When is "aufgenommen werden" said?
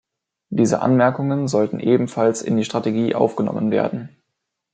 3.13-4.09